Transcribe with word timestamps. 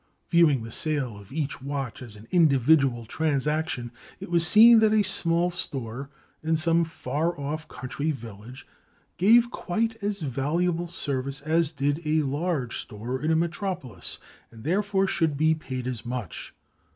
Viewing 0.31 0.63
the 0.63 0.71
sale 0.71 1.15
of 1.15 1.31
each 1.31 1.61
watch 1.61 2.01
as 2.01 2.15
an 2.15 2.27
individual 2.31 3.05
transaction, 3.05 3.91
it 4.19 4.31
was 4.31 4.47
seen 4.47 4.79
that 4.79 4.93
a 4.95 5.03
small 5.03 5.51
store 5.51 6.09
in 6.41 6.55
some 6.55 6.83
far 6.85 7.39
off 7.39 7.67
country 7.67 8.09
village 8.09 8.65
gave 9.17 9.51
quite 9.51 9.97
as 10.01 10.23
valuable 10.23 10.87
service 10.87 11.39
as 11.41 11.71
did 11.71 12.01
a 12.03 12.23
large 12.23 12.77
store 12.79 13.21
in 13.21 13.29
a 13.29 13.35
metropolis, 13.35 14.17
and 14.49 14.63
therefore 14.63 15.05
should 15.05 15.37
be 15.37 15.53
paid 15.53 15.85
as 15.85 16.03
much. 16.03 16.55